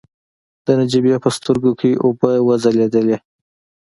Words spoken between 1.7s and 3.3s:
کې اوبه وځلېدلې.